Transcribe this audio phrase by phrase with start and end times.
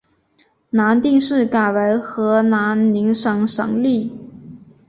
[0.71, 4.09] 南定市改为河南宁省省莅。